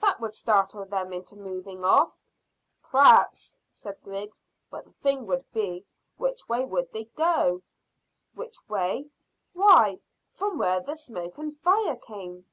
That 0.00 0.18
would 0.18 0.32
startle 0.32 0.86
them 0.86 1.12
into 1.12 1.36
moving 1.36 1.84
off." 1.84 2.24
"P'r'aps," 2.82 3.58
said 3.68 4.00
Griggs; 4.02 4.42
"but 4.70 4.86
the 4.86 4.92
thing 4.92 5.26
would 5.26 5.44
be, 5.52 5.84
which 6.16 6.48
way 6.48 6.64
would 6.64 6.90
they 6.94 7.04
go?" 7.14 7.60
"Which 8.32 8.56
way? 8.66 9.10
Why, 9.52 10.00
from 10.32 10.56
where 10.56 10.80
the 10.80 10.96
smoke 10.96 11.36
and 11.36 11.58
fire 11.60 11.96
came." 11.96 12.46